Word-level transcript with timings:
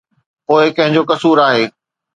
پوءِ 0.47 0.63
ڪنهن 0.75 0.93
جو 0.95 1.01
قصور 1.11 1.37
آهي؟ 1.47 1.65